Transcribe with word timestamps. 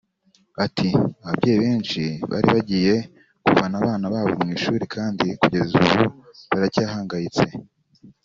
Ati”Ababyeyi 0.65 1.59
benshi 1.65 2.01
bari 2.29 2.47
bagiye 2.55 2.93
kuvana 3.45 3.75
abana 3.81 4.05
babo 4.13 4.33
mu 4.41 4.47
ishuri 4.57 4.83
kandi 4.95 5.25
kugeza 5.41 5.75
n’ubu 5.81 6.07
baracyahangayitse“ 6.51 7.45